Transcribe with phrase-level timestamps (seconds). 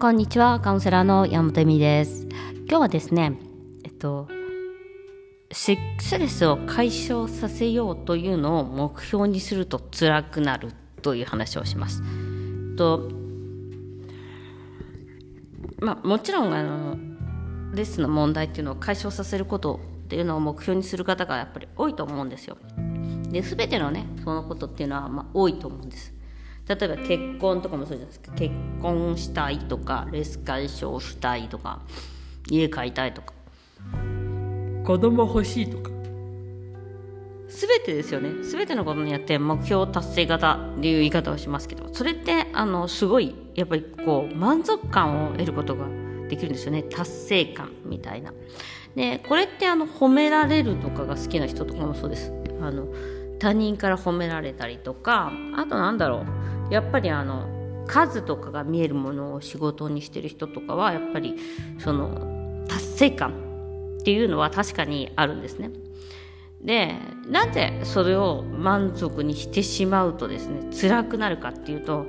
[0.00, 2.26] こんにちは、カウンセラーの山本恵美です。
[2.66, 3.38] 今日はですね、
[3.84, 4.28] えっと、
[5.52, 12.02] セックスレスを解消させようというのを目標にすると辛くなるという話をします。
[12.78, 13.10] と
[15.80, 16.96] まあ、もちろんあの
[17.74, 22.56] レッスンの問題っていうのを解消させることっていうのを目標にする方がやっぱり多いと思うんですよ。
[23.28, 26.14] で全てのねそのことっていうのはま多いと思うんです。
[26.68, 28.32] 例えば結婚とかもそうじゃないですか。
[28.32, 31.80] 結婚したいとかレス解消したいとか
[32.48, 33.34] 家買いたいとか。
[34.84, 35.90] 子供欲しいとか。
[37.48, 38.44] 全てですよね。
[38.44, 41.92] 全てのことによって目標達成型っていう言い方をしますけど。
[41.92, 45.86] それってあのすごいやっぱりこう満足感を得ることが
[46.28, 46.84] できるんですよね。
[46.84, 48.32] 達成感みたいな。
[48.94, 52.32] でこれってあの褒められるとかが好きな人とかもそうです。
[52.62, 52.86] あの
[53.40, 56.24] 他人から褒められたりとかあとなんだろ
[56.70, 61.34] うやっぱりあの数とかが見えるものを仕事にしてる人とかはやっぱり
[61.78, 65.70] その達成感っていうのは確かにあるんですね。
[66.62, 66.94] で
[67.26, 72.06] なんでそれを満足にしてしまうとですね辛くなるかっていうと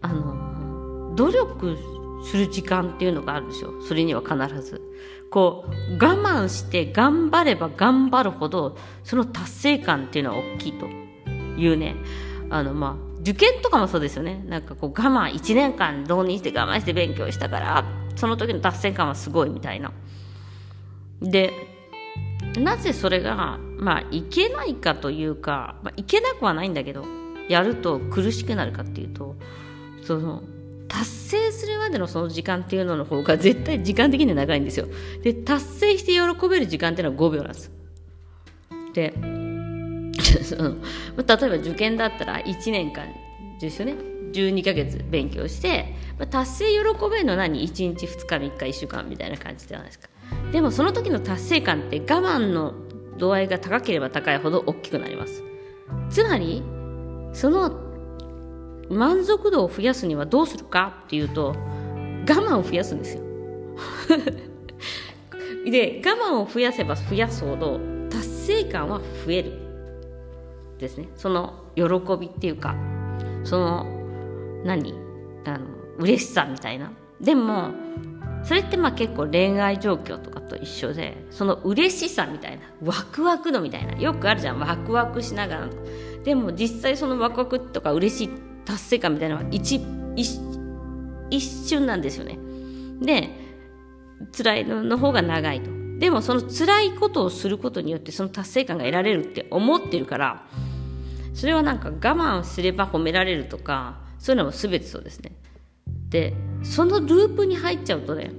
[0.00, 1.76] あの努力
[2.24, 4.82] する時間っていうのがあるですよそれには必ず。
[5.30, 11.96] こう我慢して頑張れば頑張るほどその達成感っていうのは大きいというね
[12.48, 17.84] あのまあ受験とかもそうですよねなんかこう我慢1年間浪人して我慢して勉強したから
[18.16, 19.92] その時の達成感はすごいみたいな。
[21.20, 21.52] で
[22.58, 27.04] なぜそれがまあいけないかというか、まあ、いけなくはないんだけど
[27.48, 29.36] やると苦しくなるかっていうと
[30.02, 30.42] その
[30.88, 34.86] 達成するまでのその時間っていうのの方が絶対時間的には長いんですよ。
[35.22, 37.70] で達成して喜べる時間っていうのは5秒なんです。
[38.94, 39.32] で例
[41.20, 43.06] えば受験だったら1年間
[43.60, 43.94] ですよね
[44.32, 45.94] 12ヶ月勉強して
[46.30, 50.08] 達成喜べるの何？1日2日3日1週間みたいな感じじゃないですか。
[50.52, 52.74] でもその時の達成感って我慢の
[53.16, 55.42] 度合いが高ければ高いほど大きくなります
[56.10, 56.62] つまり
[57.32, 57.70] その
[58.90, 63.22] 満足度を増やすにはどうするかっていうと我慢を増やすんですよ。
[65.70, 67.78] で我慢を増やせば増やすほど
[68.08, 69.52] 達成感は増える
[70.78, 71.08] ですね。
[71.16, 71.84] その喜
[72.18, 72.74] びっていうか
[73.44, 73.86] その
[74.64, 74.94] 何？
[75.44, 75.66] あの
[75.98, 76.92] 嬉しさみたいな。
[77.20, 77.70] でも
[78.44, 83.94] それってまあ結構恋愛状況とかと一緒でその嬉しさみたいなワクワク度みたいな。
[83.98, 84.58] よくあるじゃん。
[84.58, 85.68] ワクワクしながら
[86.24, 89.80] でも実際そのワクワクとか嬉しい達成感みたいなのは一
[90.14, 90.38] 一
[91.30, 92.38] 一瞬なんですよね。
[93.00, 93.30] で
[94.36, 95.70] 辛いのの方が長いと。
[95.98, 100.46] でもその辛いことをすることによってその達成感が得られるって思ってるから
[101.34, 105.32] それはなんか我慢すれば褒められるとかそういうのも全てそうですね。
[106.10, 108.30] でそのループに入っちゃうとね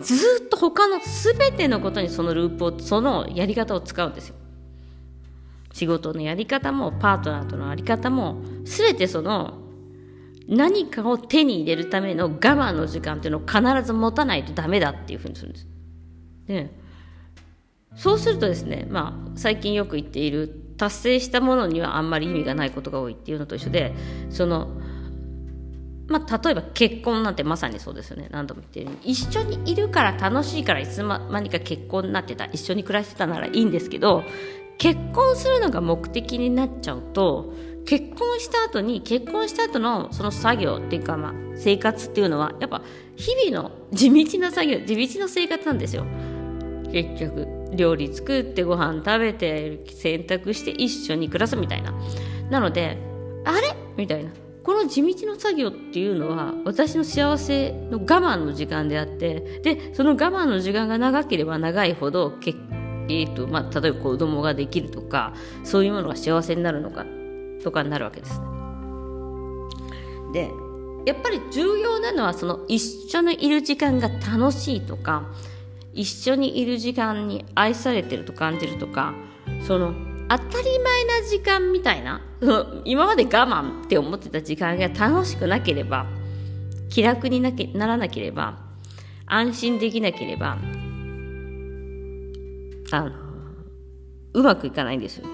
[0.00, 0.14] ず
[0.44, 4.36] っと他の全てのことにそのループをそのやり方を使うんですよ。
[5.72, 9.58] 仕事のやり方もパートナーとのあり方も全てその
[10.48, 15.66] 何かを手に入れるための我慢の時間っていうのを必ず持たないとダメだっていうふうにするんです。
[16.46, 16.70] で
[17.96, 20.48] そうするとですねまあ最近よく言っている
[20.78, 23.94] 達成したものにはあんまり意味がないことが多いっていうのと一緒で
[24.30, 24.68] その
[26.08, 28.28] まあ、例えば結婚なんてまさにそうですよね。
[28.30, 34.24] 何度も言ってるように一緒にいるから楽しいからいつの間にか結婚になってた一緒に暮らしてたならいいんですけど
[34.78, 37.52] 結婚するのが目的になっちゃうと
[37.84, 42.82] 結婚した後に結婚した後のその作業っていうかまあ生活っていうのはやっぱ
[43.16, 46.06] 日々の地道な作業地道な生活なんですよ。
[46.92, 51.92] 結局料理作ってご飯食べて洗濯して一緒に暮らすみたいな。
[52.50, 52.96] なので
[53.44, 53.74] あれ？
[53.96, 54.30] みたいな。
[54.62, 62.54] この地道の作業っていうのは私の幸せの我慢の時間であってでその我慢の時間が長ければ長いほどけ、
[63.08, 65.32] えーとまあ、例えば子供ができるとか
[65.64, 67.06] そういうものが幸せになるのか
[67.62, 68.40] とかになるわけです。
[70.32, 70.50] で
[71.06, 75.26] やっぱり重要なのはその一緒にいる時間が楽しいとか
[75.94, 79.14] 一緒にいる時間に愛されてると感じるとか
[79.66, 79.94] その
[80.28, 82.20] 当たり前な時間みたいな
[82.84, 86.06] 今まで我慢って思ってた時間が楽しくなければ
[86.90, 88.58] 気楽になけならなければ
[89.26, 90.58] 安心できなければ
[92.90, 93.12] あの
[94.34, 95.26] うまくいかないんですよ。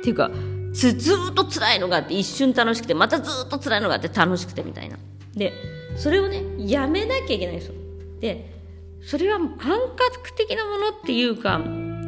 [0.00, 0.30] っていうか
[0.72, 4.98] ずずっと辛いのがあって一瞬楽しくてまたずっと辛いのがあって楽しくてみたいな。
[5.34, 5.52] で
[5.96, 7.74] それをねやめなきゃいけないんですよ。
[8.20, 8.54] で
[9.02, 11.60] それは感覚的なものっていうか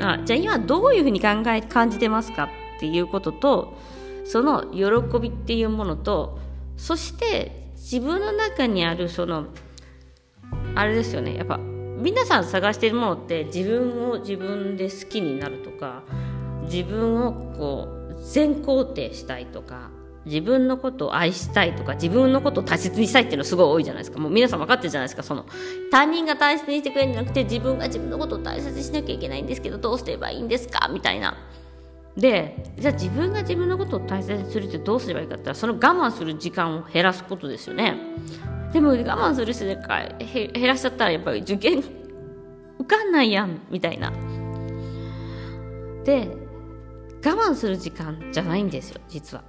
[0.00, 2.44] あじゃあ今どういうふうに考え感じてますか？
[2.76, 3.76] っていうことと
[4.24, 6.38] その喜びっていうものと
[6.76, 9.46] そして自分の中にあるその
[10.74, 11.58] あれですよねやっぱ
[12.00, 16.02] 皆さん探してるものって自分を自分で好きになるとか
[16.62, 19.90] 自分をこう全肯定したいとか
[20.24, 24.18] 自分のことを愛したいとか自分のことを大切にしたいっていうのすごい多いじゃないですか。
[24.18, 25.22] もう皆さん分かってるじゃないですか。
[25.22, 25.46] その
[25.90, 30.88] 他人が大切にしてくれるんじゃなくて自分が自分のことを大切にしなきゃいけないんですけどどうすればいいんですか？
[30.92, 31.36] みたいな。
[32.16, 37.96] でじゃあ自分が自分のことを大切にするってどうすればいいかって言ったらその我慢する時間を減らすことですよね。
[38.72, 41.78] でも我慢する人か減らしちゃったらやっぱり受験
[42.78, 44.12] 受かんないやんみたいな。
[46.04, 46.28] で
[47.24, 49.44] 我慢する時間じゃないんですよ実は。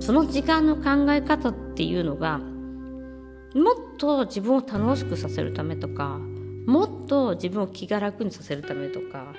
[0.00, 6.18] その時間の考え方っていうのがもっと自分を楽しくさせるためとか
[6.66, 9.32] もっと自分を気が楽にさせるためとか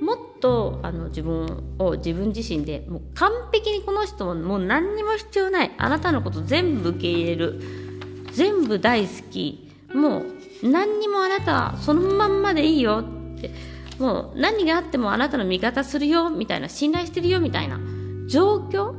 [0.00, 7.89] もっとあの自分を自分自身でもう完璧にこの人ももう何にも必要ないあなたのこと全部受け入れる。
[8.32, 9.68] 全部大好き。
[9.94, 10.20] も
[10.62, 13.04] う何にもあなたはそのまんまでいいよ。
[13.36, 13.50] って。
[13.98, 16.30] もう何があってもあなたの味方するよ。
[16.30, 16.68] みたいな。
[16.68, 17.78] 信頼してるよみたいな。
[18.28, 18.94] 状況？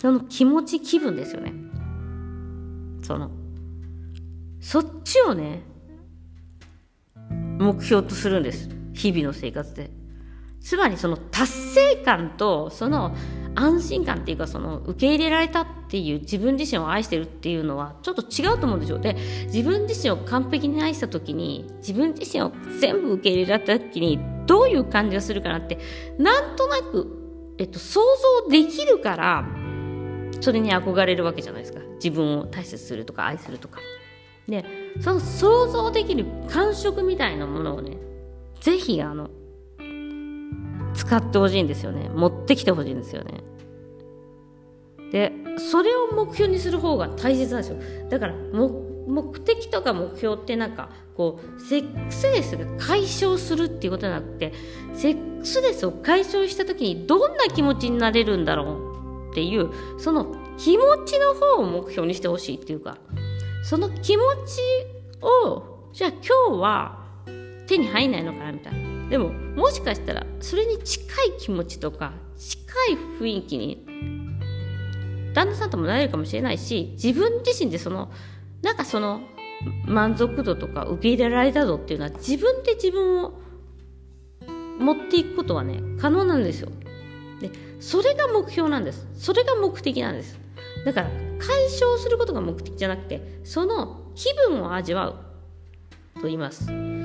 [0.00, 1.52] その気持ち気分ですよね。
[3.02, 3.30] その。
[4.60, 5.62] そっちをね
[7.58, 8.68] 目標とするんです。
[8.94, 9.90] 日々の生活で。
[10.60, 13.16] つまりその達成感とその
[13.54, 18.98] 安心感っていうかその受け入れられたっていう自分自身を愛してるっていうのはちょっと違うと思うんですよ。
[18.98, 19.16] で
[19.46, 25.78] 自分自身を完璧に愛した時に自分自身を全部受け入れられた時にどういう感じがするかなって
[26.18, 28.00] なんとなく、えっと、想
[28.44, 29.44] 像できるから
[30.40, 31.80] それに憧れるわけじゃないですか。
[31.96, 33.80] 自分を大切するとか愛するとか。
[34.48, 34.64] で
[35.00, 37.96] その想像できる感触みたいなものをね
[38.60, 39.30] ぜひあの
[41.02, 42.08] 使ってほしいんですよね。
[42.14, 43.42] 持ってきてほしいんですよね。
[45.10, 48.08] でそれを目標にする方が大切なんですよ。
[48.08, 54.52] だから目的とか目標ってなんかこうセックスレスが解消するっていうことじゃなくて
[54.94, 62.96] セックスレスを解消した時にどんな気持ちになれるんだろうっていうその気持ちの方を目標にしてほしいっていうか
[63.64, 64.60] その気持ち
[65.20, 67.01] をじゃあ今日は
[67.66, 69.08] 手に入んないのかなみたいな。
[69.08, 72.62] でももしかしたらそれに近い気持ちとか近
[72.94, 73.86] い雰囲気に
[75.34, 78.10] 旦那さんともなれるかもしれないし自分自身でその
[78.62, 79.20] なんかその
[79.84, 83.34] 満足度とか受け入れられた度っていうのは自分で自分を
[84.78, 86.70] 持っていくことはね可能なんですよ。
[87.40, 87.50] で
[87.80, 89.06] それが目標なんです。
[89.14, 90.38] それが目的なんです。
[90.84, 95.14] だから解消することが目的じゃなくてその気分を味わう
[96.14, 97.01] と言います。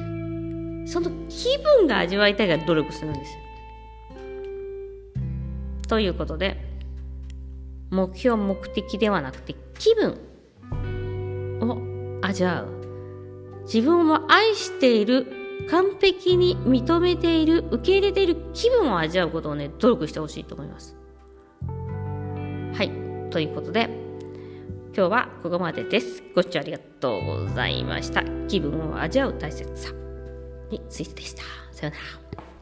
[0.88, 3.34] その気分が味わいたいから努力するんです。
[3.34, 3.40] よ
[5.88, 6.58] ということで
[7.90, 10.18] 目標目的ではなくて気分
[11.62, 11.78] を
[12.26, 12.68] 味わう。
[13.66, 15.28] 自分を愛している
[15.70, 20.96] 完璧に認めている受け入れている気分を味わうことをね努力してほしいと思います。
[22.74, 22.92] はい。
[23.30, 23.90] ということで
[24.96, 26.24] 今日はここまでです。
[26.34, 28.24] ご視聴ありがとうございました。
[28.48, 30.07] 気分を味わう大切さ。
[30.70, 31.44] についてでした。
[31.72, 32.57] さようなら。